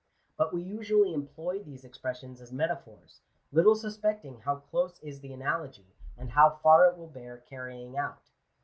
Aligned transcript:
But 0.35 0.51
we 0.51 0.63
usually 0.63 1.13
employ 1.13 1.59
these 1.61 1.83
expressions 1.85 2.41
as 2.41 2.51
metaphors, 2.51 3.21
little 3.51 3.75
suspecting 3.75 4.39
how 4.39 4.55
close 4.55 4.99
is 5.03 5.19
the 5.19 5.31
analogy; 5.31 5.93
and 6.17 6.31
how 6.31 6.57
far 6.63 6.87
it 6.87 6.97
will 6.97 7.05
bear 7.09 7.37
carrying 7.47 7.95
out. 7.95 8.31